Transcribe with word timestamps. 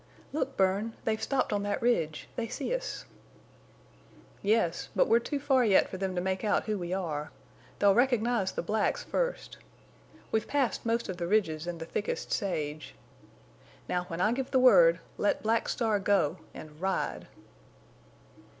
"Look, 0.33 0.57
Bern! 0.57 0.95
They've 1.05 1.21
stopped 1.21 1.53
on 1.53 1.61
that 1.61 1.79
ridge. 1.79 2.27
They 2.35 2.47
see 2.47 2.73
us." 2.73 3.05
"Yes. 4.41 4.89
But 4.95 5.07
we're 5.07 5.19
too 5.19 5.39
far 5.39 5.63
yet 5.63 5.89
for 5.91 5.97
them 5.97 6.15
to 6.15 6.21
make 6.21 6.43
out 6.43 6.63
who 6.63 6.79
we 6.79 6.91
are. 6.91 7.29
They'll 7.77 7.93
recognize 7.93 8.51
the 8.51 8.63
blacks 8.63 9.03
first. 9.03 9.59
We've 10.31 10.47
passed 10.47 10.87
most 10.87 11.07
of 11.07 11.17
the 11.17 11.27
ridges 11.27 11.67
and 11.67 11.79
the 11.79 11.85
thickest 11.85 12.31
sage. 12.33 12.95
Now, 13.87 14.05
when 14.05 14.19
I 14.21 14.31
give 14.31 14.49
the 14.49 14.57
word, 14.57 14.99
let 15.19 15.43
Black 15.43 15.69
Star 15.69 15.99
go 15.99 16.39
and 16.55 16.81
ride!" 16.81 17.27